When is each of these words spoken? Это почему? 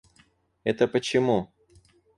Это 0.63 0.87
почему? 0.87 1.53